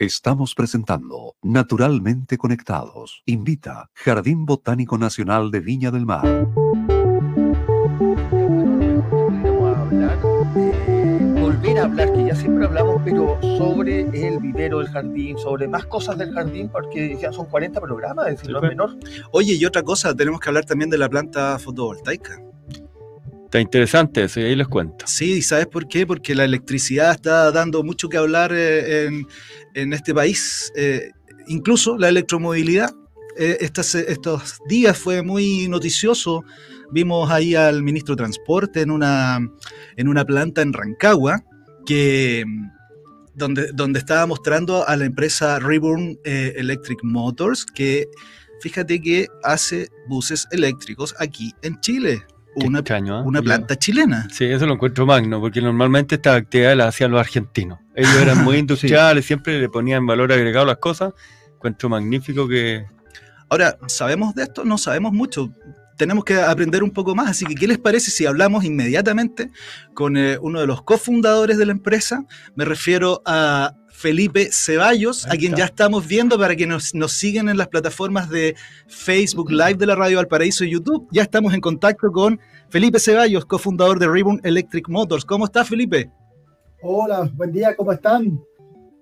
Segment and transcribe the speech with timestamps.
[0.00, 3.22] Estamos presentando Naturalmente Conectados.
[3.26, 6.24] Invita Jardín Botánico Nacional de Viña del Mar.
[11.38, 15.84] volver a hablar, que ya siempre hablamos, pero sobre el vivero del jardín, sobre más
[15.84, 18.96] cosas del jardín, porque ya son 40 programas, es decir, no es menor.
[19.32, 22.40] Oye, y otra cosa, tenemos que hablar también de la planta fotovoltaica.
[23.50, 25.04] Está interesante eso, y ahí les cuento.
[25.08, 26.06] Sí, ¿sabes por qué?
[26.06, 29.10] Porque la electricidad está dando mucho que hablar eh,
[29.74, 31.10] en, este país, eh,
[31.48, 32.94] incluso la electromovilidad.
[33.36, 33.96] Eh, estos
[34.68, 36.44] días fue muy noticioso.
[36.92, 39.40] Vimos ahí al ministro de Transporte en una,
[39.96, 41.42] en una planta en Rancagua,
[41.84, 42.44] que,
[43.34, 48.06] donde, estaba mostrando a la empresa Reborn Electric Motors, que
[48.60, 52.22] fíjate que hace buses eléctricos aquí en Chile.
[52.56, 53.22] Una, extraño, ¿eh?
[53.22, 54.28] una planta chilena.
[54.30, 57.78] Sí, eso lo encuentro magno, porque normalmente estas actividades las hacían los argentinos.
[57.94, 61.12] Ellos eran muy industriales, siempre le ponían valor agregado a las cosas.
[61.54, 62.86] Encuentro magnífico que...
[63.48, 64.64] Ahora, ¿sabemos de esto?
[64.64, 65.52] No sabemos mucho.
[65.96, 67.30] Tenemos que aprender un poco más.
[67.30, 69.50] Así que, ¿qué les parece si hablamos inmediatamente
[69.92, 72.24] con eh, uno de los cofundadores de la empresa?
[72.54, 77.50] Me refiero a Felipe Ceballos, a quien ya estamos viendo para que nos, nos sigan
[77.50, 78.56] en las plataformas de
[78.88, 81.06] Facebook Live de la Radio Valparaíso y YouTube.
[81.12, 85.26] Ya estamos en contacto con Felipe Ceballos, cofundador de Ribbon Electric Motors.
[85.26, 86.10] ¿Cómo está, Felipe?
[86.80, 88.40] Hola, buen día, ¿cómo están?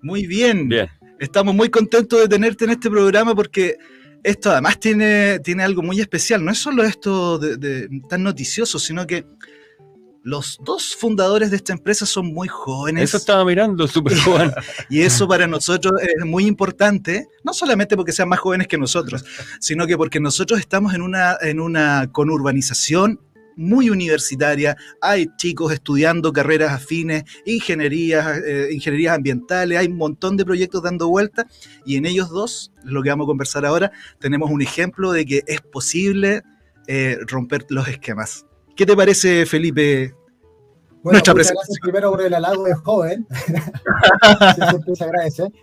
[0.01, 0.67] Muy bien.
[0.67, 0.89] Bien.
[1.17, 3.77] Estamos muy contentos de tenerte en este programa porque
[4.21, 6.43] esto además tiene, tiene algo muy especial.
[6.43, 9.23] No es solo esto de, de- tan noticioso, sino que
[10.29, 13.03] los dos fundadores de esta empresa son muy jóvenes.
[13.03, 14.51] Eso estaba mirando, súper joven.
[14.89, 19.25] Y eso para nosotros es muy importante, no solamente porque sean más jóvenes que nosotros,
[19.59, 23.19] sino que porque nosotros estamos en una, en una conurbanización
[23.55, 30.45] muy universitaria, hay chicos estudiando carreras afines, ingenierías, eh, ingenierías ambientales, hay un montón de
[30.45, 31.45] proyectos dando vueltas
[31.85, 35.43] y en ellos dos, lo que vamos a conversar ahora, tenemos un ejemplo de que
[35.45, 36.43] es posible
[36.87, 38.45] eh, romper los esquemas.
[38.77, 40.13] ¿Qué te parece, Felipe?
[41.01, 43.25] Bueno, Nuestra gracias primero por el halago de joven.
[44.69, 45.43] Siempre se agradece.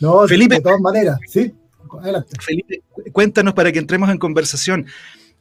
[0.00, 0.56] No, Felipe.
[0.56, 1.54] de todas maneras, sí.
[2.02, 2.36] Adelante.
[2.40, 4.86] Felipe, cu- cuéntanos para que entremos en conversación.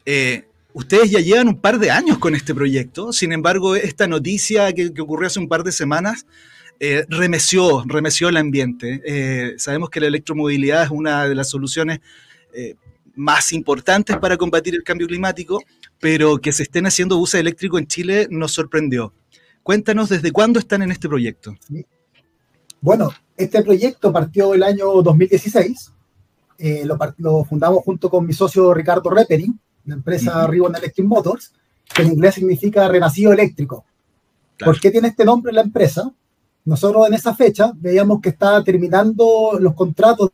[0.06, 4.72] Eh, ustedes ya llevan un par de años con este proyecto, sin embargo, esta noticia
[4.72, 6.26] que, que ocurrió hace un par de semanas
[6.80, 9.02] eh, remeció, remeció el ambiente.
[9.06, 12.00] Eh, sabemos que la electromovilidad es una de las soluciones
[13.16, 15.62] más importantes para combatir el cambio climático,
[16.00, 19.13] pero que se estén haciendo buses eléctricos en Chile nos sorprendió.
[19.63, 21.56] Cuéntanos desde cuándo están en este proyecto.
[22.81, 25.91] Bueno, este proyecto partió el año 2016.
[26.57, 30.47] eh, lo, lo fundamos junto con mi socio Ricardo Repering, la empresa.
[30.47, 31.53] Ribbon Electric Motors,
[31.94, 33.85] que en inglés significa renacido eléctrico.
[34.57, 34.72] Claro.
[34.72, 36.12] ¿Por qué tiene este nombre la empresa?
[36.63, 40.31] Nosotros en esa fecha veíamos que estaba terminando los contratos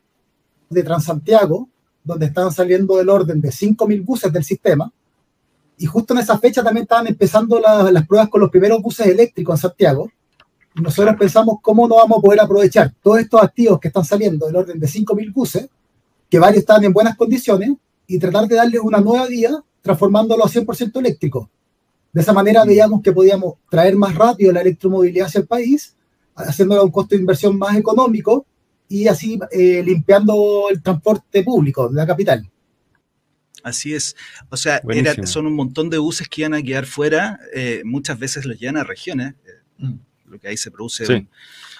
[0.70, 1.68] de Transantiago,
[2.04, 4.90] donde estaban saliendo del orden de 5.000 buses del sistema,
[5.78, 9.06] y justo en esa fecha también estaban empezando la- las pruebas con los primeros buses
[9.06, 10.10] eléctricos en Santiago.
[10.74, 14.56] Nosotros pensamos cómo no vamos a poder aprovechar todos estos activos que están saliendo del
[14.56, 15.68] orden de 5.000 buses,
[16.30, 17.72] que varios están en buenas condiciones,
[18.06, 19.50] y tratar de darles una nueva vía
[19.82, 21.50] transformándolo a 100% eléctrico.
[22.12, 25.94] De esa manera veíamos que podíamos traer más rápido la electromovilidad hacia el país,
[26.34, 28.46] haciéndolo a un costo de inversión más económico
[28.88, 32.48] y así eh, limpiando el transporte público de la capital.
[33.62, 34.16] Así es.
[34.48, 37.38] O sea, era- son un montón de buses que iban a quedar fuera.
[37.54, 39.34] eh, muchas veces los llevan a regiones.
[39.46, 39.94] eh, Mm.
[40.30, 41.12] Lo que ahí se produce Sí.
[41.12, 41.28] un,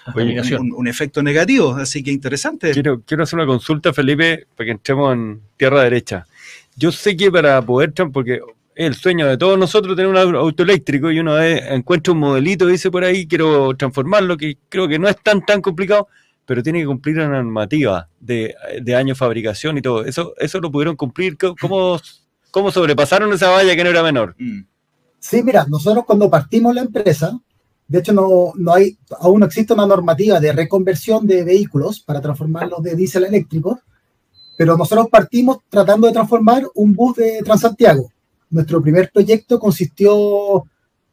[0.05, 0.61] Contaminación.
[0.61, 1.73] un- un efecto negativo.
[1.75, 2.71] Así que interesante.
[2.71, 6.27] Quiero, quiero hacer una consulta, Felipe, para que entremos en tierra derecha.
[6.75, 8.33] Yo sé que para poder, porque
[8.75, 12.19] es el sueño de todos nosotros tener un au- auto eléctrico y uno encuentra un
[12.19, 16.07] modelito, dice por ahí, quiero transformarlo, que creo que no es tan tan complicado,
[16.45, 20.03] pero tiene que cumplir una normativa de, de año de fabricación y todo.
[20.05, 21.37] ¿Eso, eso lo pudieron cumplir?
[21.59, 21.99] ¿Cómo-
[22.51, 24.35] ¿Cómo, sobrepasaron esa valla que no era menor?
[24.37, 24.61] Mm,
[25.19, 27.39] Sí, mira, nosotros cuando partimos la empresa,
[27.87, 32.19] de hecho no, no hay, aún no existe una normativa de reconversión de vehículos para
[32.19, 33.79] transformarlos de diésel a eléctricos,
[34.57, 38.11] pero nosotros partimos tratando de transformar un bus de Transantiago.
[38.49, 40.65] Nuestro primer proyecto consistió,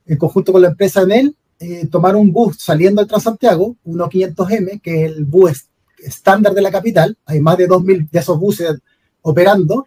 [0.06, 4.81] en conjunto con la empresa Enel, eh, tomar un bus saliendo de Transantiago, uno 500M,
[4.81, 8.41] que es el bus est- estándar de la capital, hay más de 2.000 de esos
[8.41, 8.79] buses
[9.21, 9.87] operando,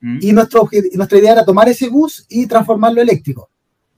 [0.00, 0.18] mm.
[0.20, 3.48] y nuestro, nuestra idea era tomar ese bus y transformarlo eléctrico.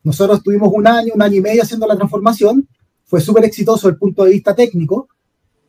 [0.03, 2.69] Nosotros estuvimos un año, un año y medio haciendo la transformación,
[3.07, 5.09] fue súper exitoso desde el punto de vista técnico,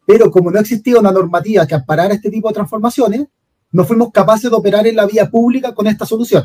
[0.06, 3.28] pero como no existía una normativa que amparara este tipo de transformaciones,
[3.72, 6.44] no fuimos capaces de operar en la vía pública con esta solución.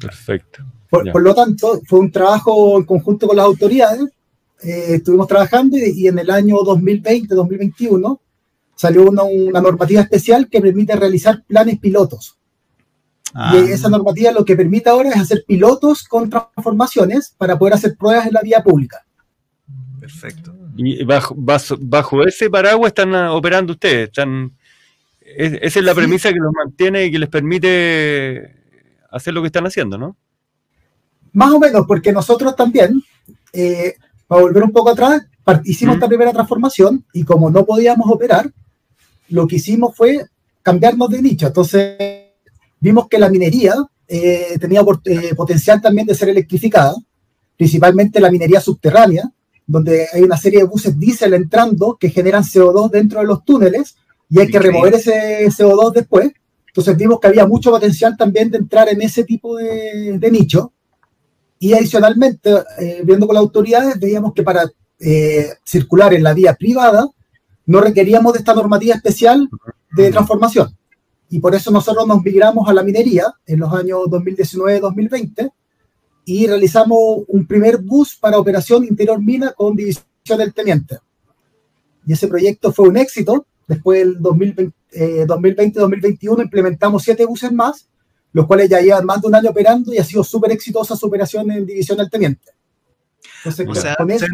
[0.00, 0.64] Perfecto.
[0.88, 4.04] Por, por lo tanto, fue un trabajo en conjunto con las autoridades
[4.62, 8.18] eh, estuvimos trabajando y, y en el año 2020-2021
[8.74, 12.36] salió una, una normativa especial que permite realizar planes pilotos.
[13.34, 17.74] Ah, Y esa normativa lo que permite ahora es hacer pilotos con transformaciones para poder
[17.74, 19.04] hacer pruebas en la vía pública.
[20.00, 20.54] perfecto.
[20.76, 24.08] Y bajo, bajo, bajo ese paraguas están ah, operando ustedes.
[24.08, 24.52] Están,
[25.20, 25.98] es- esa es la Sí.
[25.98, 28.54] premisa que los mantiene y que les permite
[29.10, 30.16] hacer lo que están haciendo, ¿no?
[31.32, 33.02] Más o menos, porque nosotros también,
[33.52, 33.96] eh,
[34.28, 35.22] para volver un poco atrás,
[35.64, 38.52] hicimos esta primera transformación y como no podíamos operar,
[39.30, 40.26] lo que hicimos fue
[40.62, 41.46] cambiarnos de nicho.
[41.46, 41.96] Entonces,
[42.78, 43.74] vimos que la minería
[44.06, 46.94] eh, tenía eh, potencial también de ser electrificada,
[47.56, 49.30] principalmente la minería subterránea,
[49.66, 53.96] donde hay una serie de buses diésel entrando que generan CO2 dentro de los túneles
[54.30, 56.32] y hay que remover ese CO2 después.
[56.66, 60.72] Entonces vimos que había mucho potencial también de entrar en ese tipo de, de nicho.
[61.58, 64.70] Y adicionalmente, eh, viendo con las autoridades, veíamos que para
[65.00, 67.08] eh, circular en la vía privada
[67.66, 69.48] no requeríamos de esta normativa especial
[69.92, 70.76] de transformación.
[71.30, 75.52] Y por eso nosotros nos migramos a la minería en los años 2019-2020
[76.24, 80.04] y realizamos un primer bus para operación interior mina con división
[80.38, 80.98] del teniente.
[82.06, 83.46] Y ese proyecto fue un éxito.
[83.66, 87.88] Después del 2020, eh, 2020-2021 implementamos siete buses más,
[88.38, 91.06] los cuales ya llevan más de un año operando y ha sido súper exitosa su
[91.06, 92.52] operación en división del teniente.
[93.38, 94.26] Entonces, O sea, eso,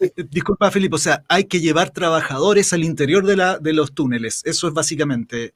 [0.00, 3.94] eh, disculpa, Felipe, o sea, hay que llevar trabajadores al interior de, la, de los
[3.94, 4.42] túneles.
[4.44, 5.54] Eso es básicamente.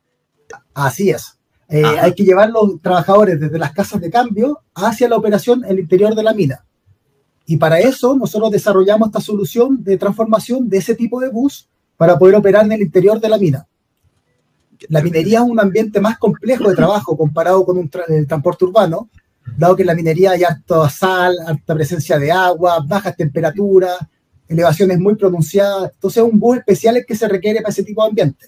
[0.72, 1.38] Así es.
[1.68, 5.72] Eh, hay que llevar los trabajadores desde las casas de cambio hacia la operación en
[5.72, 6.64] el interior de la mina.
[7.44, 11.68] Y para eso nosotros desarrollamos esta solución de transformación de ese tipo de bus
[11.98, 13.68] para poder operar en el interior de la mina.
[14.88, 18.64] La minería es un ambiente más complejo de trabajo comparado con un tra- el transporte
[18.64, 19.08] urbano,
[19.56, 23.96] dado que en la minería hay harta sal, harta presencia de agua, bajas temperaturas,
[24.48, 25.92] elevaciones muy pronunciadas.
[25.94, 28.46] Entonces es un bus especial el que se requiere para ese tipo de ambiente.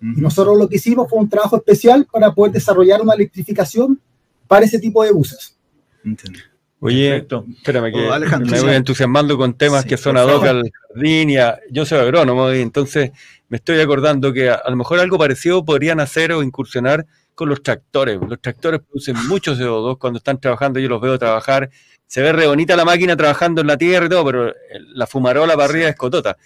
[0.00, 4.00] Y nosotros lo que hicimos fue un trabajo especial para poder desarrollar una electrificación
[4.46, 5.56] para ese tipo de buses.
[6.04, 6.38] Entiendo.
[6.80, 7.44] Oye, Perfecto.
[7.56, 11.30] espérame que Oh, me voy entusiasmando con temas Sí, que son ad hoc al jardín
[11.30, 13.10] y a- yo soy agrónomo y entonces
[13.48, 17.04] me estoy acordando que a, a lo mejor algo parecido podrían hacer o incursionar
[17.34, 18.18] con los tractores.
[18.28, 21.68] Los tractores producen mucho CO2 cuando están trabajando, yo los veo trabajar,
[22.06, 24.52] se ve re bonita la máquina trabajando en la tierra y todo, pero
[24.94, 26.36] la fumarola para arriba es cotota.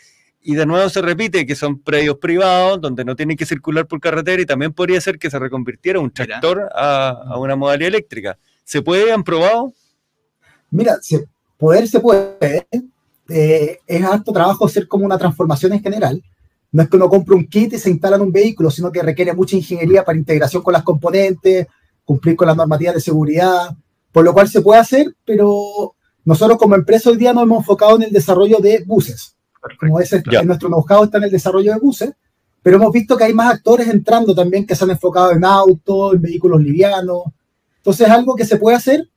[0.44, 4.00] Y de nuevo se repite que son predios privados donde no tienen que circular por
[4.00, 8.38] carretera y también podría ser que se reconvirtiera un tractor a, a una modalidad eléctrica.
[8.64, 9.12] ¿Se puede?
[9.12, 9.73] ¿Han probado?
[10.73, 11.27] Mira, se,
[11.57, 12.67] poder se puede.
[13.29, 16.23] eh, es harto trabajo hacer como una transformación en general.
[16.73, 19.03] No es que uno compre un kit y se instala en un vehículo, sino que
[19.03, 21.67] requiere mucha ingeniería para integración con las componentes,
[22.05, 23.77] cumplir con las normativas de seguridad,
[24.11, 27.97] por lo cual se puede hacer, pero nosotros como empresa hoy día nos hemos enfocado
[27.97, 29.37] en el desarrollo de buses.
[29.79, 30.41] Como ese, Ya.
[30.41, 32.13] en nuestro know-how está en el desarrollo de buses,
[32.63, 36.15] pero hemos visto que hay más actores entrando también que se han enfocado en autos,
[36.15, 37.23] en vehículos livianos.
[37.77, 39.09] Entonces es algo que se puede hacer,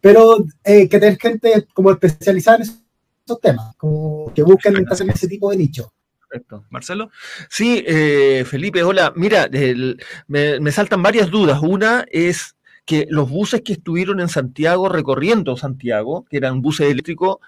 [0.00, 5.10] pero eh, hay que tener gente como especializada en esos temas, como que busquen en
[5.10, 5.92] ese tipo de nicho.
[6.28, 6.64] Perfecto.
[6.70, 7.10] Marcelo.
[7.48, 9.12] Sí, eh, Felipe, hola.
[9.16, 11.60] Mira, el- me, me saltan varias dudas.
[11.62, 17.38] Una es que los buses que estuvieron en Santiago, recorriendo Santiago, que eran buses eléctricos,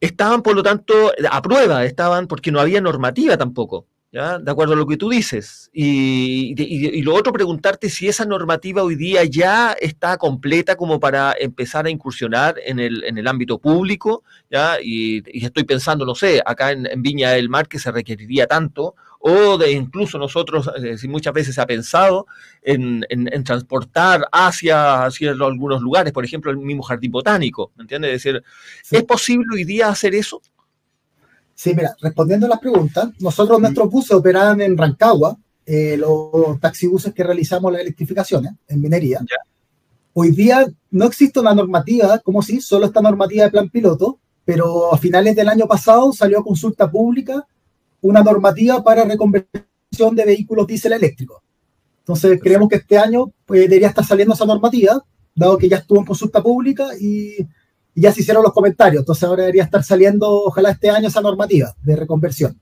[0.00, 3.86] estaban, por lo tanto, a prueba, estaban porque no había normativa tampoco.
[4.14, 4.38] ¿Ya?
[4.38, 5.70] De acuerdo a lo que tú dices.
[5.72, 11.00] Y, y- y lo otro, preguntarte si esa normativa hoy día ya está completa como
[11.00, 14.76] para empezar a incursionar en el, en el ámbito público, ¿ya?
[14.82, 18.46] Y, y estoy pensando, no sé, acá en, en Viña del Mar que se requeriría
[18.46, 22.26] tanto, o de incluso nosotros, eh, si muchas veces se ha pensado
[22.60, 28.12] en, en- transportar hacia, hacia algunos lugares, por ejemplo, el mismo jardín botánico, ¿me entiendes?
[28.16, 28.42] Es decir,
[28.82, 28.96] Sí.
[28.96, 30.42] ¿es posible hoy día hacer eso?
[31.62, 37.14] Sí, mira, respondiendo a las preguntas, nosotros nuestros buses operaban en Rancagua, eh, los taxibuses
[37.14, 39.20] que realizamos las electrificaciones en minería.
[40.12, 44.92] Hoy día no existe una normativa, como si, solo esta normativa de plan piloto, pero
[44.92, 47.46] a finales del año pasado salió a consulta pública
[48.00, 51.42] una normativa para reconversión de vehículos diésel eléctricos.
[52.00, 55.00] Entonces creemos que este año pues, debería estar saliendo esa normativa,
[55.32, 57.36] dado que ya estuvo en consulta pública y,
[57.94, 59.02] y ya se hicieron los comentarios.
[59.02, 62.58] Entonces ahora debería estar saliendo, ojalá este año, esa normativa de reconversión.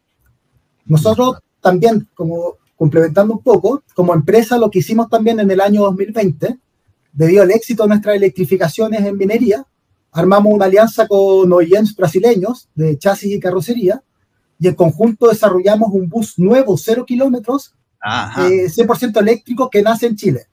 [0.87, 5.83] Nosotros también, como complementando un poco, como empresa lo que hicimos también en el año
[5.83, 6.59] 2020,
[7.13, 9.67] debido al éxito de nuestras electrificaciones en minería,
[10.13, 14.03] armamos una alianza con OEMs brasileños de chasis y carrocería
[14.59, 17.75] y en conjunto desarrollamos un bus nuevo, cero kilómetros,
[18.39, 20.47] eh, 100% eléctrico que nace en Chile.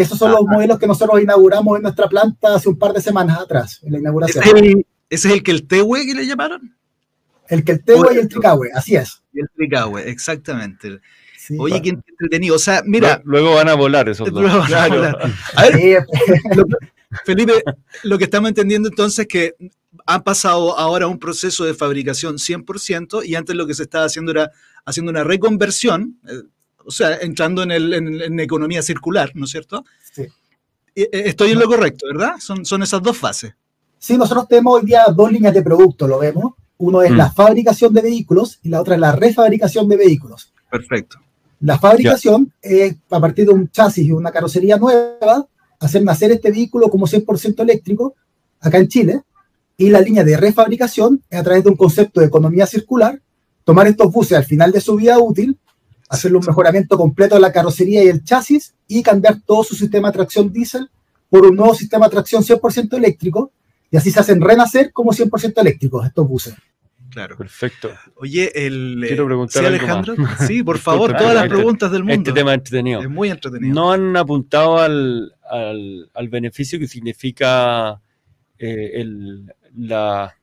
[0.00, 3.02] Que esos son los modelos que nosotros inauguramos en nuestra planta hace un par de
[3.02, 4.42] semanas atrás, en la inauguración.
[4.56, 6.74] El, ¿Ese es el que el Tehue que le llamaron?
[7.48, 9.22] El que el Tehue y el Tricahue, así es.
[9.34, 11.00] Y el Tricahue, exactamente.
[11.36, 12.56] Sí, Oye, pa- qué entretenido.
[12.56, 14.40] O sea, mira, Luego van a volar esos dos.
[14.40, 15.32] Luego van a volar.
[15.56, 15.94] a ver, Sí,
[17.26, 17.62] Felipe,
[18.04, 19.54] lo que estamos entendiendo entonces es que
[20.06, 24.06] han pasado ahora a un proceso de fabricación 100% y antes lo que se estaba
[24.06, 24.50] haciendo era
[24.86, 26.40] haciendo una reconversión, eh,
[26.84, 29.84] o sea, entrando en, el, en, en economía circular, ¿no es cierto?
[30.12, 30.22] Sí.
[30.94, 32.34] Y, eh, Estoy en lo correcto, ¿verdad?
[32.40, 33.52] Son, son esas dos fases.
[33.98, 36.54] Sí, nosotros tenemos hoy día dos líneas de producto, lo vemos.
[36.78, 37.16] Uno es Mm.
[37.16, 40.52] la fabricación de vehículos y la otra es la refabricación de vehículos.
[40.70, 41.18] Perfecto.
[41.60, 45.46] La fabricación es a partir de un chasis y una carrocería nueva,
[45.78, 48.14] hacer nacer este vehículo como 100% eléctrico
[48.60, 49.20] acá en Chile.
[49.76, 53.20] Y la línea de refabricación es a través de un concepto de economía circular,
[53.64, 55.58] tomar estos buses al final de su vida útil,
[56.10, 60.08] hacerle un mejoramiento completo de la carrocería y el chasis y cambiar todo su sistema
[60.08, 60.90] de tracción diésel
[61.30, 63.52] por un nuevo sistema de tracción 100% eléctrico
[63.90, 66.54] y así se hacen renacer como 100% eléctricos estos buses.
[67.10, 67.36] Claro.
[67.36, 67.90] Perfecto.
[68.16, 69.02] Oye, el.
[69.06, 70.16] Quiero eh, preguntar ¿sí, algo Alejandro?
[70.16, 70.46] más.
[70.46, 72.14] Sí, por favor, todas las este- preguntas del mundo.
[72.14, 73.00] Este tema es entretenido.
[73.00, 73.74] es muy entretenido.
[73.74, 78.00] ¿No han apuntado al, al, al beneficio que significa
[78.58, 80.34] eh, el- la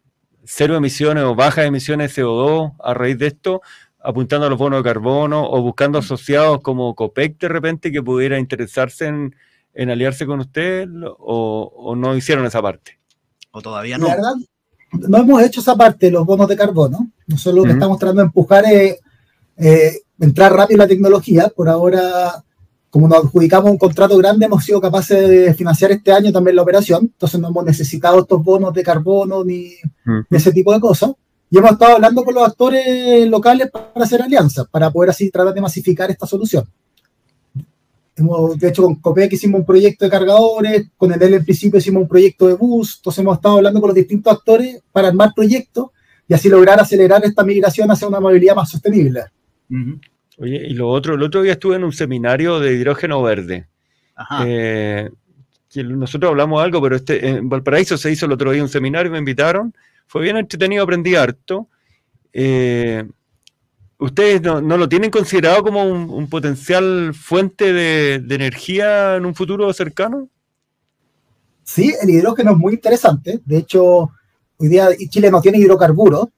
[0.44, 3.62] cero emisiones o bajas emisiones de CO2 a raíz de esto,
[4.08, 8.40] apuntando a los bonos de carbono o buscando asociados como COPEC de repente que pudiera
[8.40, 9.36] interesarse en,
[9.74, 13.00] en aliarse con usted o, o no hicieron esa parte?
[13.52, 14.10] O todavía La no.
[14.10, 14.34] verdad,
[14.94, 17.12] no hemos hecho esa parte, los bonos de carbono.
[17.28, 18.98] Nosotros lo que estamos tratando de empujar es
[19.58, 21.52] eh, entrar rápido en la tecnología.
[21.54, 22.42] Por ahora,
[22.90, 26.62] como nos adjudicamos un contrato grande, hemos sido capaces de financiar este año también la
[26.62, 27.02] operación.
[27.04, 29.74] Entonces no hemos necesitado estos bonos de carbono ni,
[30.06, 31.12] ni ese tipo de cosas.
[31.50, 35.54] Y hemos estado hablando con los actores locales para hacer alianzas, para poder así tratar
[35.54, 36.66] de masificar esta solución.
[38.16, 42.02] Hemos, de hecho, con Copec hicimos un proyecto de cargadores, con Enel en principio hicimos
[42.02, 45.92] un proyecto de bus, entonces hemos estado hablando con los distintos actores para armar proyectos
[46.28, 49.22] y así lograr acelerar esta migración hacia una movilidad más sostenible.
[50.40, 53.68] Oye, y lo otro, el otro día estuve en un seminario de hidrógeno verde.
[54.16, 54.44] Ajá.
[54.48, 55.10] Eh,
[55.76, 59.20] nosotros hablamos algo, pero este, en Valparaíso se hizo el otro día un seminario, me
[59.20, 59.74] invitaron,
[60.08, 61.68] fue bien entretenido, aprendí harto.
[62.34, 63.08] Eh,
[64.00, 70.30] ¿Ustedes no, lo tienen considerado como un, potencial fuente de energía en un futuro cercano?
[71.68, 73.42] Sí, el hidrógeno es muy interesante.
[73.46, 74.10] De hecho,
[74.56, 76.30] hoy día Chile no tiene hidrocarburos,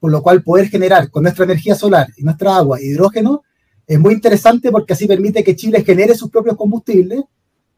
[0.00, 3.44] por lo cual poder generar con nuestra energía solar y nuestra agua hidrógeno
[3.86, 7.20] es muy interesante porque así permite que Chile genere sus propios combustibles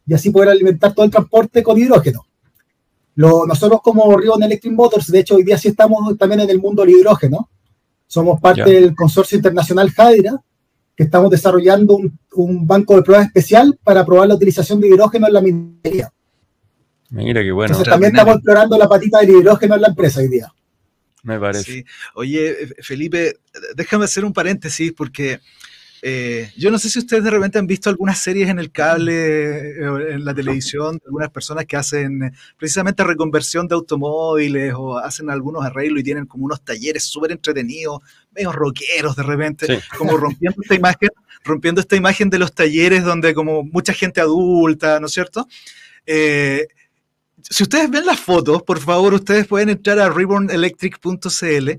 [0.07, 2.25] y así poder alimentar todo el transporte con hidrógeno.
[3.17, 6.59] Lo- nosotros como Ribbon Electric Motors, de hecho, hoy día sí estamos también en el
[6.61, 7.49] mundo del hidrógeno.
[8.07, 10.41] Somos parte del consorcio internacional Hydra,
[10.97, 15.27] que estamos desarrollando un, un banco de pruebas especial para probar la utilización de hidrógeno
[15.27, 16.13] en la minería.
[17.11, 20.29] Mira qué bueno, Entonces también estamos explorando la patita del hidrógeno en la empresa hoy
[20.29, 20.53] día.
[21.23, 21.63] me parece.
[21.73, 21.85] Sí.
[22.15, 23.37] Oye, Felipe,
[23.77, 25.41] déjame hacer un paréntesis porque
[26.07, 29.15] eh, yo no sé si ustedes de repente han visto algunas series en el cable,
[29.15, 34.99] eh, en la televisión, de algunas personas que hacen eh, precisamente reconversión de automóviles o
[34.99, 39.81] hacen algunos arreglos y tienen como unos talleres súper entretenidos, medio rockeros de repente, Sí.
[39.97, 41.09] como rompiendo esta imagen,
[41.43, 45.49] rompiendo esta imagen de los talleres donde como mucha gente adulta, ¿no es cierto?
[46.05, 46.67] Eh,
[47.41, 51.71] si ustedes ven las fotos, por favor, ustedes pueden entrar a rebornelectric.cl.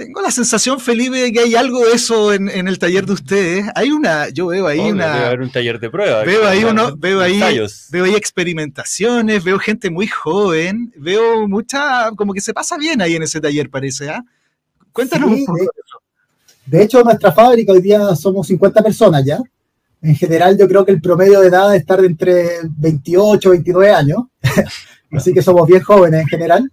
[0.00, 3.12] Tengo la sensación, Felipe, de que hay algo de eso en, en el taller de
[3.12, 3.66] ustedes.
[3.74, 6.24] Hay una, yo veo ahí debe una, haber un taller de prueba.
[6.24, 7.88] veo ahí uno, veo ahí, ensayos.
[7.90, 13.14] veo ahí experimentaciones, veo gente muy joven, veo mucha, como que se pasa bien ahí
[13.14, 14.24] en ese taller, parece, ¿ah?
[14.90, 15.58] Cuéntanos Sí, un poco.
[16.64, 19.38] de, de hecho, nuestra fábrica hoy día somos 50 personas ya.
[20.00, 23.52] En general, yo creo que el promedio de edad debe estar de entre 28 y
[23.52, 24.18] 29 años.
[25.12, 26.72] Así que somos bien jóvenes en general.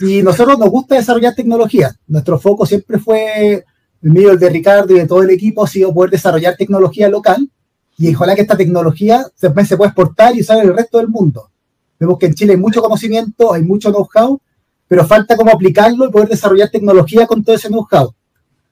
[0.00, 1.94] Y nosotros nos gusta desarrollar tecnología.
[2.06, 3.64] Nuestro foco siempre fue,
[4.02, 7.08] el mío, el de Ricardo y de todo el equipo, ha sido poder desarrollar tecnología
[7.08, 7.48] local.
[7.96, 11.08] Y ojalá que esta tecnología también se pueda exportar y usar en el resto del
[11.08, 11.50] mundo.
[11.98, 14.40] Vemos que en Chile hay mucho conocimiento, hay mucho know-how,
[14.88, 18.12] pero falta cómo aplicarlo y poder desarrollar tecnología con todo ese know-how.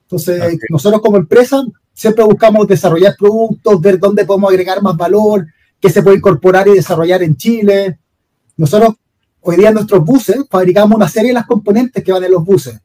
[0.03, 0.61] Entonces, Ok.
[0.71, 1.63] nosotros como empresa
[1.95, 5.47] siempre buscamos desarrollar productos, ver dónde podemos agregar más valor,
[5.81, 7.99] qué se puede incorporar y desarrollar en Chile.
[8.57, 8.95] Nosotros,
[9.43, 12.81] hoy día nuestros buses, fabricamos una serie de las componentes que van en los buses.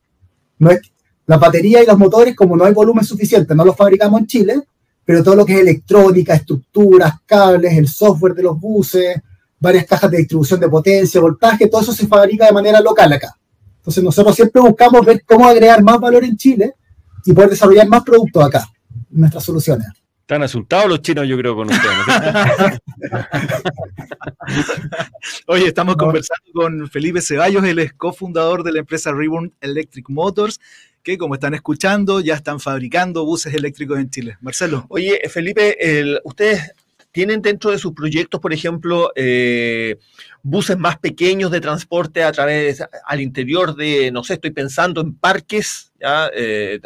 [0.59, 0.81] No es,
[1.25, 4.61] la batería y los motores, como no hay volumen suficiente, no los fabricamos en Chile,
[5.03, 9.21] pero todo lo que es electrónica, estructuras, cables, el software de los buses,
[9.59, 13.35] varias cajas de distribución de potencia, voltaje, todo eso se fabrica de manera local acá.
[13.77, 16.75] Entonces nosotros siempre buscamos ver cómo agregar más valor en Chile
[17.25, 18.65] y poder desarrollar más productos acá,
[19.09, 19.87] nuestras soluciones.
[20.27, 21.87] Están asuntados los chinos, yo creo, con ustedes.
[25.47, 30.59] Oye, estamos conversando con Felipe Ceballos, él es cofundador de la empresa Reborn Electric Motors,
[31.01, 34.37] que como están escuchando, ya están fabricando buses eléctricos en Chile.
[34.41, 34.85] Marcelo.
[34.89, 35.77] Oye, Felipe,
[36.25, 36.73] ustedes
[37.13, 39.97] tienen dentro de sus proyectos, por ejemplo, eh,
[40.43, 45.13] buses más pequeños de transporte a través, al interior de, no sé, estoy pensando en
[45.13, 46.29] parques, ¿ya?
[46.33, 46.79] Eh,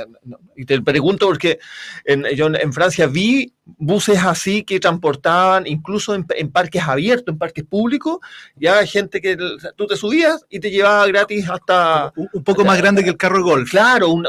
[0.56, 1.60] y te pregunto porque
[2.06, 7.64] en, yo en Francia vi buses así que transportaban incluso en, parques abiertos, en parques
[7.64, 8.20] públicos,
[8.56, 9.38] ya gente que
[9.76, 12.12] tú te subías y te llevaba gratis hasta...
[12.16, 13.70] Un, poco más grande que el carro golf.
[13.70, 14.22] Claro,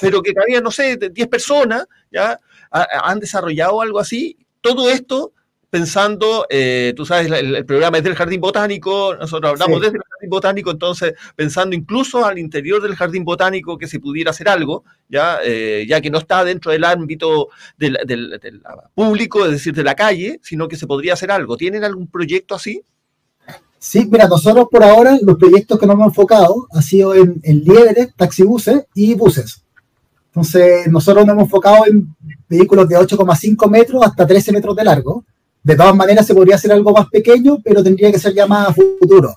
[0.00, 2.38] pero que cabía, no sé, 10 personas, ya
[2.70, 4.36] han desarrollado algo así.
[4.60, 5.32] Todo esto
[5.70, 10.30] pensando, eh, tú sabes, el, programa es del Jardín Botánico, nosotros hablamos desde el Jardín
[10.30, 15.38] Botánico, entonces pensando incluso al interior del Jardín Botánico que se pudiera hacer algo, ya,
[15.44, 17.98] eh, ya que no está dentro del ámbito del,
[18.94, 21.56] público, es decir, de la calle, sino que se podría hacer algo.
[21.56, 22.82] ¿Tienen algún proyecto así?
[23.78, 27.62] Sí, mira, nosotros por ahora los proyectos que nos hemos enfocado han sido en, en
[27.62, 29.62] liebres, taxibuses y buses.
[30.28, 32.14] Entonces, nosotros nos hemos enfocado en
[32.48, 35.24] vehículos de 8,5 metros hasta 13 metros de largo
[35.62, 38.74] de todas maneras, se podría hacer algo más pequeño, pero tendría que ser ya más
[38.74, 39.34] futuro.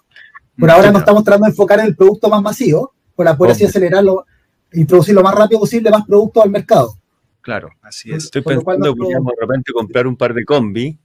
[0.57, 3.65] Por ahora nos estamos tratando de enfocar en el producto más masivo, para poder así
[3.65, 4.25] acelerarlo,
[4.73, 6.95] introducir lo más rápido posible más productos al mercado.
[7.41, 8.25] Claro, así es.
[8.25, 10.97] Estoy pensando que podríamos de repente comprar un par de combi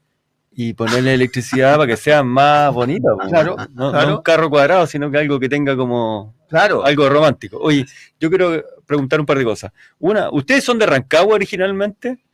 [0.52, 3.16] y ponerle electricidad para que sea más bonito.
[3.28, 6.84] Claro, no, un carro cuadrado, sino que algo que tenga como claro.
[6.84, 7.58] algo romántico.
[7.58, 7.84] Oye,
[8.18, 9.72] yo quiero preguntar un par de cosas.
[9.98, 12.24] Una, ¿ustedes son de Rancagua originalmente?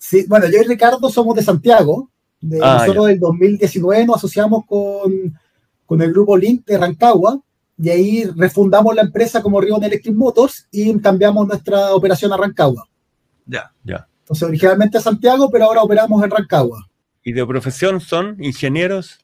[0.00, 2.08] Sí, bueno, yo y Ricardo somos de Santiago.
[2.40, 5.38] De, ah, nosotros del 2019 nos asociamos con,
[5.84, 7.38] con, el grupo Link de Rancagua
[7.78, 12.88] y ahí refundamos la empresa como Ribbon Electric Motors y cambiamos nuestra operación a Rancagua.
[13.44, 14.08] Ya, ya.
[14.22, 16.88] Entonces, originalmente a Santiago, pero ahora operamos en Rancagua.
[17.22, 19.18] ¿Y de profesión son ingenieros?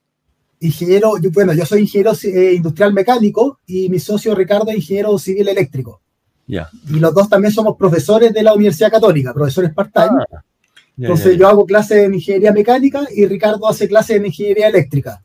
[0.61, 5.49] Ingeniero, bueno, yo soy ingeniero eh, industrial mecánico y mi socio Ricardo es ingeniero civil
[5.49, 6.03] eléctrico.
[6.47, 6.69] Ya.
[6.87, 10.23] Y los dos también somos profesores de la Universidad Católica, profesores part-time.
[10.31, 10.43] Ah.
[10.99, 15.23] Entonces yo hago clases en ingeniería mecánica y Ricardo hace clases en ingeniería eléctrica.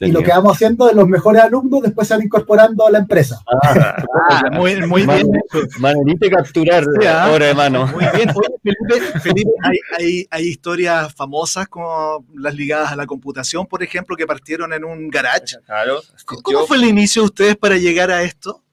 [0.00, 2.98] Y lo que vamos haciendo de los mejores alumnos después se van incorporando a la
[2.98, 3.40] empresa.
[3.62, 3.96] Ah,
[4.30, 5.30] ah muy, muy bien.
[5.78, 7.26] Manolite capturar ¿ah?
[7.26, 7.86] ahora de mano.
[7.86, 8.28] Muy bien.
[8.62, 9.50] Felipe, Felipe
[9.98, 14.84] hay, hay, historias famosas como las ligadas a la computación, por ejemplo, que partieron en
[14.84, 15.56] un garage.
[15.64, 16.00] Claro.
[16.42, 18.64] ¿Cómo fue el inicio de ustedes para llegar a esto?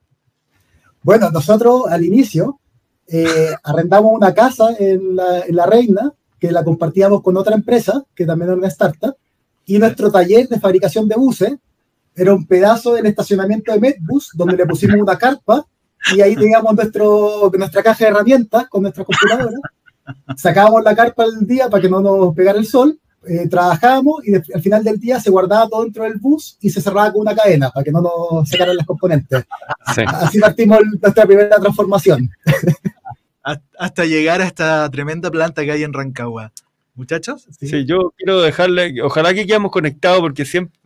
[1.03, 2.58] Bueno, nosotros al inicio
[3.11, 8.49] eh, arrendamos una casa en la, Reina, que la compartíamos con otra empresa, que también
[8.49, 9.15] era una startup,
[9.65, 11.53] y nuestro taller de fabricación de buses
[12.15, 15.65] era un pedazo del estacionamiento de Medbus, donde le pusimos una carpa,
[16.15, 19.57] y ahí teníamos nuestro, nuestra caja de herramientas con nuestra computadora.
[20.37, 24.33] Sacábamos la carpa al día para que no nos pegara el sol, eh, trabajábamos y
[24.33, 27.35] al final del día se guardaba todo dentro del bus y se cerraba con una
[27.35, 29.43] cadena para que no nos sacaran las componentes.
[29.85, 32.29] Así partimos nuestra primera transformación
[33.77, 36.51] hasta llegar a esta tremenda planta que hay en Rancagua.
[36.95, 37.47] Muchachos.
[37.61, 40.81] Sí, yo quiero dejarle, ojalá que quedamos conectados porque siempre,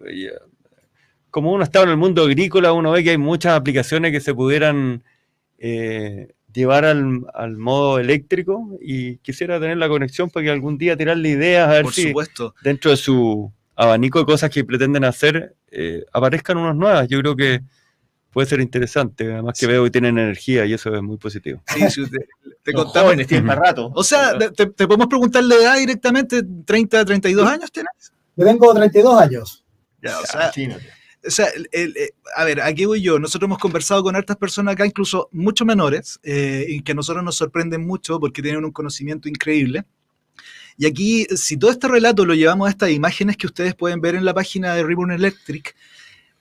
[1.31, 4.35] como uno está en el mundo agrícola, uno ve que hay muchas aplicaciones que se
[4.35, 5.03] pudieran
[5.57, 11.29] eh, llevar al, modo eléctrico y quisiera tener la conexión para que algún día tirarle
[11.29, 12.53] ideas a ver Por si supuesto.
[12.63, 17.07] dentro de su abanico de cosas que pretenden hacer eh, aparezcan unas nuevas.
[17.07, 17.61] Yo creo que
[18.33, 21.61] puede ser interesante, además que veo que tienen energía y eso es muy positivo.
[21.67, 22.03] Sí, sí
[22.63, 23.03] te, contamos.
[23.03, 23.91] Jóvenes, tienen más rato.
[23.93, 28.11] O sea, te, podemos preguntar la edad directamente, 30, 32 años tienes.
[28.35, 29.63] Yo tengo 32 años.
[30.01, 30.51] Ya, o sea,
[31.25, 33.19] o sea eh, a ver, aquí voy yo.
[33.19, 37.23] Nosotros hemos conversado con hartas personas acá, incluso mucho menores, eh, y que a nosotros
[37.23, 39.85] nos sorprenden mucho porque tienen un conocimiento increíble.
[40.77, 44.15] Y aquí, si todo este relato lo llevamos a estas imágenes que ustedes pueden ver
[44.15, 45.75] en la página de Ribbon Electric,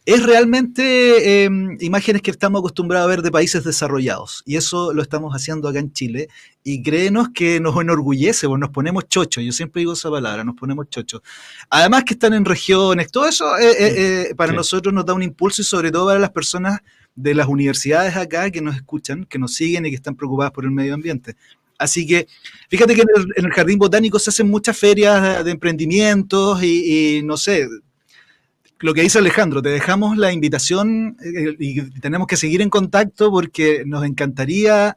[0.05, 4.43] es realmente em, imágenes que estamos acostumbrados a ver de países desarrollados.
[4.45, 6.29] Y eso lo estamos haciendo acá en Chile.
[6.65, 9.45] Y créenos que nos enorgullece, pues nos ponemos chochos.
[9.45, 11.23] Yo siempre digo esa palabra, nos ponemos chochos.
[11.71, 15.23] Además que están en regiones, todo eso eh, eh, eh, para nosotros nos da un
[15.23, 16.81] impulso y sobre todo para las personas
[17.15, 20.65] de las universidades acá que nos escuchan, que nos siguen y que están preocupadas por
[20.65, 21.37] el medio ambiente.
[21.79, 22.27] Así que
[22.69, 27.69] fíjate que en el, Jardín Botánico se hacen muchas ferias de emprendimientos y no sé,
[28.83, 33.31] lo que dice Alejandro, te dejamos la invitación eh, y tenemos que seguir en contacto
[33.31, 34.97] porque nos encantaría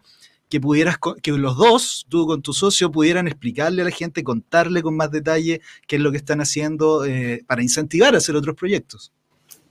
[0.49, 4.81] que pudieras, que los dos, tú con tu socio, pudieran explicarle a la gente, contarle
[4.81, 8.55] con más detalle qué es lo que están haciendo eh, para incentivar a hacer otros
[8.55, 9.11] proyectos.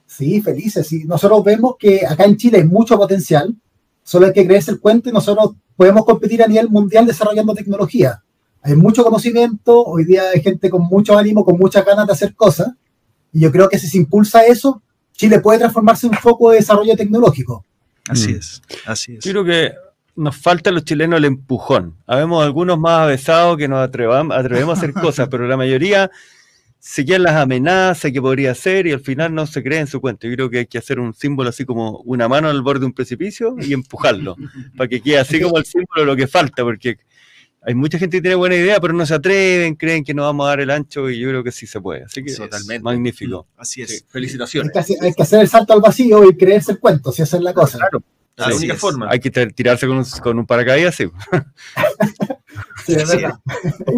[0.06, 0.86] Sí, felices.
[0.86, 1.04] Sí.
[1.04, 3.54] Nosotros vemos que acá en Chile hay mucho potencial,
[4.02, 8.22] solo hay que creerse el cuento y nosotros podemos competir a nivel mundial desarrollando tecnología.
[8.62, 12.34] hay mucho conocimiento, hoy día hay gente con mucho ánimo, con muchas ganas de hacer
[12.34, 12.68] cosas,
[13.34, 14.80] y yo creo que si se impulsa eso,
[15.12, 17.64] Chile puede transformarse en un foco de desarrollo tecnológico.
[18.08, 18.36] Así Mm.
[18.36, 19.24] es, así es.
[19.24, 19.72] Yo creo que
[20.16, 21.96] nos falta a los chilenos el empujón.
[22.06, 26.10] Habemos algunos más avesados que nos atrevam- atrevemos a hacer cosas, pero la mayoría
[26.78, 30.00] se quedan las amenazas que podría hacer y al final no se cree en su
[30.00, 30.26] cuento.
[30.28, 32.86] Yo creo que hay que hacer un símbolo así como una mano al borde de
[32.86, 34.36] un precipicio y empujarlo,
[34.76, 36.98] para que quede así como el símbolo de lo que falta, porque
[37.66, 40.44] hay mucha gente que tiene buena idea, pero no se atreven, creen que no vamos
[40.46, 42.04] a dar el ancho y yo creo que sí se puede.
[42.04, 42.36] Así que es.
[42.36, 42.82] Totalmente.
[42.82, 43.46] magnífico.
[43.56, 43.88] Así es.
[43.90, 44.72] Sí, Hay felicitaciones.
[44.72, 47.36] que, hacer, hay que hacer el salto al vacío y creerse el cuento, si esa
[47.38, 47.78] es la cosa.
[47.78, 48.02] Claro,
[48.36, 48.80] la Así única es.
[48.80, 49.08] forma.
[49.10, 51.04] Hay que tir- tirarse con un, con un paracaídas, sí.
[52.86, 53.16] Sí, es Sí.
[53.16, 53.38] verdad.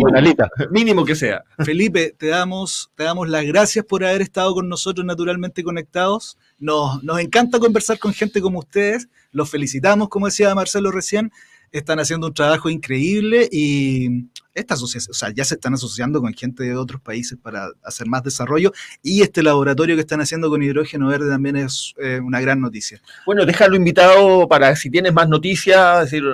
[0.00, 1.42] Con alita, mínimo que sea.
[1.64, 6.38] Felipe, te damos, te damos las gracias por haber estado con nosotros naturalmente conectados.
[6.58, 9.08] Nos, nos encanta conversar con gente como ustedes.
[9.32, 11.32] Los felicitamos, como decía Marcelo recién.
[11.78, 16.32] Están haciendo un trabajo increíble y esta asociación, o sea, ya se están asociando con
[16.32, 18.72] gente de otros países para hacer más desarrollo.
[19.02, 23.02] Y este laboratorio que están haciendo con hidrógeno verde también es eh, una gran noticia.
[23.26, 26.24] Bueno, déjalo invitado para si tienes más noticias, es decir,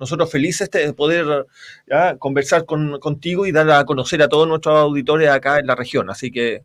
[0.00, 1.46] nosotros felices de poder
[1.88, 5.76] ya, conversar con- contigo y dar a conocer a todos nuestros auditores acá en la
[5.76, 6.10] región.
[6.10, 6.62] Así que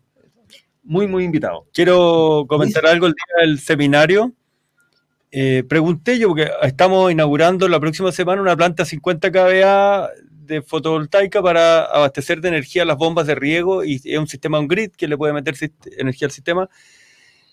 [0.83, 1.67] muy, muy invitado.
[1.73, 4.33] Quiero comentar algo el día del seminario.
[5.37, 11.41] Eh, pregunté yo, porque estamos inaugurando la próxima semana una planta 50 kVA de fotovoltaica
[11.43, 15.09] para abastecer de energía las bombas de riego y es un sistema on grid que
[15.09, 15.55] le puede meter
[15.97, 16.69] energía al sistema.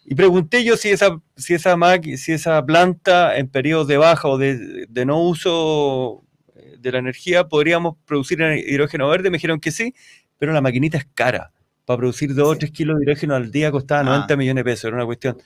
[0.05, 1.77] Y pregunté yo si esa, si esa,
[2.17, 6.23] si esa planta en periodos de baja o de, de no uso
[6.55, 9.29] eh, de la energía podríamos producir hidrógeno verde.
[9.31, 9.93] Me dijeron que sí,
[10.39, 11.51] pero la maquinita es cara.
[11.85, 12.61] Para producir 2 o Sí.
[12.61, 14.05] 3 kilos de hidrógeno al día costaba Ah.
[14.05, 14.85] 90 millones de pesos.
[14.85, 15.37] Era una cuestión.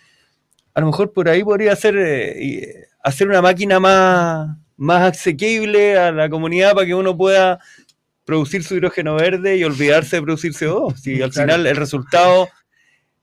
[0.77, 5.97] A lo mejor por ahí podría hacer, eh, eh, hacer una máquina más, más asequible
[5.99, 7.59] a la comunidad para que uno pueda
[8.27, 10.95] producir su hidrógeno verde y olvidarse de producir CO2.
[10.97, 11.49] Si al Claro.
[11.49, 12.49] final el resultado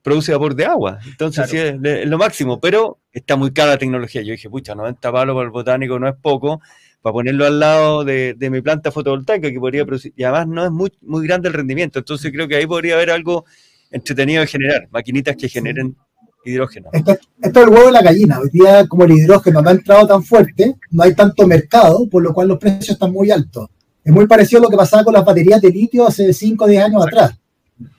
[0.01, 0.97] produce vapor de agua.
[1.05, 1.77] Entonces Claro.
[1.79, 4.23] sí, es, es lo máximo, pero está muy cara la tecnología.
[4.23, 6.59] Yo dije, pucha, 90 palos para el botánico no es poco,
[7.03, 10.11] para ponerlo al lado de, de mi planta fotovoltaica que podría producir.
[10.15, 11.99] Y además no es muy, muy grande el rendimiento.
[11.99, 13.45] Entonces creo que ahí podría haber algo
[13.91, 15.95] entretenido de generar, maquinitas que generen
[16.45, 16.89] hidrógeno.
[16.93, 18.39] Esto, esto es el huevo de la gallina.
[18.39, 22.21] Hoy día, como el hidrógeno no ha entrado tan fuerte, no hay tanto mercado, por
[22.23, 23.69] lo cual los precios están muy altos.
[24.03, 26.67] Es muy parecido a lo que pasaba con las baterías de litio hace 5 o
[26.67, 27.31] 10 años atrás,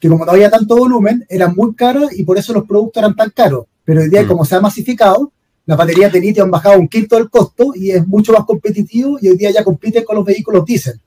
[0.01, 3.17] que como no había tanto volumen, eran muy caras y por eso los productos eran
[3.17, 3.65] tan caros.
[3.85, 4.29] Pero hoy día, Mm.
[4.29, 5.33] como se ha masificado,
[5.67, 9.19] las baterías de litio han bajado un quinto del costo y es mucho más competitivo
[9.21, 11.01] y hoy día ya compiten con los vehículos diésel.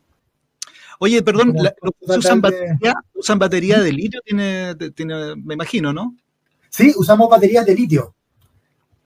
[0.99, 1.75] Oye, perdón, la-
[2.41, 6.15] batería, usan batería de litio, tiene, tiene, me imagino, ¿no?
[6.77, 8.13] Sí, usamos baterías de litio.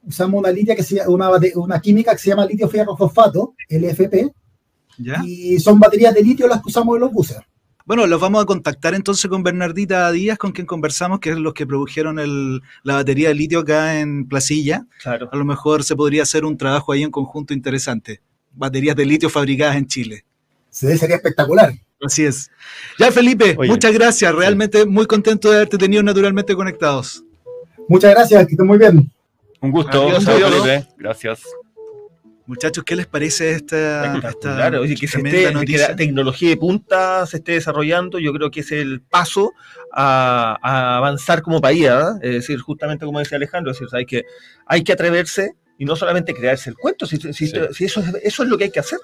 [0.06, 4.30] Usamos una, litia que se, una, una química que se llama litio fierro fosfato, LFP,
[4.98, 5.22] ¿Ya?
[5.26, 7.38] y son baterías de litio las que usamos en los buses.
[7.86, 11.54] Bueno, los vamos a contactar entonces con Bernardita Díaz, con quien conversamos, que es los
[11.54, 14.86] que produjeron el- la batería de litio acá en Placilla.
[15.02, 15.30] Claro.
[15.32, 18.22] A lo mejor se podría hacer un trabajo ahí en conjunto interesante.
[18.54, 20.26] Baterías de litio fabricadas en Chile.
[20.70, 21.74] Se sería espectacular.
[22.04, 22.50] Así es.
[23.00, 24.34] Ya, Felipe, Oye, muchas gracias.
[24.34, 27.24] Realmente muy contento de haberte tenido naturalmente conectados.
[27.92, 29.12] Muchas gracias, que estén muy bien.
[29.60, 30.50] Un gusto, Adiós, adiós.
[30.50, 30.88] Felipe.
[30.98, 31.42] Gracias.
[32.48, 37.26] Muchas, ¿qué les parece esta, esta oye, que, se esté, que la tecnología de punta
[37.26, 39.54] se esté desarrollando, yo creo que es el paso
[39.92, 42.18] a, a avanzar como país, ¿ah?
[42.22, 44.26] es decir, justamente como decía Alejandro, es decir, hay que,
[44.66, 47.54] hay que atreverse y no solamente crearse el cuento, si, si- Sí.
[47.72, 49.00] si eso, es, eso es lo que hay que hacer.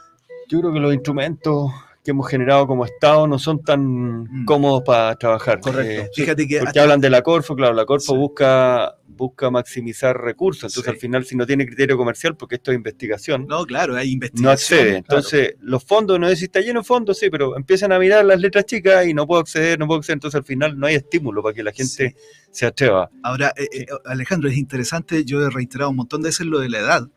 [0.49, 1.71] Yo creo que los instrumentos
[2.07, 4.45] que hemos generado como Estado no son tan Mm.
[4.45, 5.59] cómodos para trabajar.
[5.59, 6.03] Correcto.
[6.03, 8.17] Eh, Fíjate que porque hasta- hablan de la Corfo, claro, la Corfo Sí.
[8.17, 10.89] busca, busca maximizar recursos, entonces Sí.
[10.89, 14.11] al final si no tiene criterio comercial, porque esto es investigación, no, No, claro, hay
[14.13, 14.53] investigación.
[14.79, 14.97] accede.
[14.99, 18.23] Entonces los fondos, no es si está lleno de fondos, sí, pero empiezan a mirar
[18.23, 20.95] las letras chicas y no puedo acceder, no puedo acceder, entonces al final no hay
[20.95, 22.15] estímulo para que la gente
[22.51, 23.09] se atreva.
[23.21, 26.69] Ahora, eh, eh, Alejandro, es interesante, yo he reiterado un montón de veces lo de
[26.69, 27.09] la edad,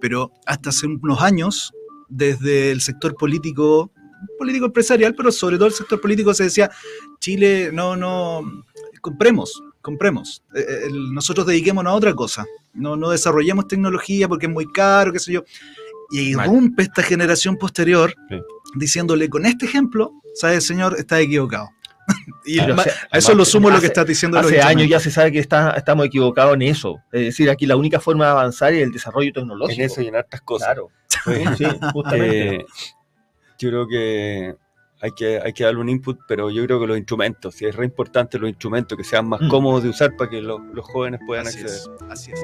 [0.00, 1.72] pero hasta hace unos años,
[2.08, 3.90] desde el sector político,
[4.38, 6.70] político empresarial, pero sobre todo el sector político se decía,
[7.20, 8.42] Chile, no, no,
[9.00, 14.46] compremos, compremos, Eh, eh, el- nosotros dediquémonos a otra cosa, no, no desarrollemos tecnología porque
[14.46, 15.44] es muy caro, qué sé yo,
[16.10, 18.36] y irrumpe esta generación posterior Sí.
[18.76, 21.68] diciéndole, con este ejemplo, sabe señor, está equivocado.
[22.44, 24.38] y Pero ma- hace- a eso lo sumo lo que hace- estás diciendo.
[24.38, 27.74] Hace años ya se sabe que está, estamos equivocados en eso, es decir, aquí la
[27.76, 29.80] única forma de avanzar es el desarrollo tecnológico.
[29.80, 30.66] En eso y en hartas cosas.
[30.68, 30.88] Claro,
[31.24, 32.54] Pues, sí, justamente.
[32.56, 32.66] Eh,
[33.58, 34.54] yo creo que
[35.00, 37.74] hay, que hay que darle un input, pero yo creo que los instrumentos, si es
[37.76, 39.48] re importante los instrumentos que sean más Mm.
[39.48, 41.76] cómodos de usar para que los, los jóvenes puedan Así acceder.
[41.76, 42.40] es, así es.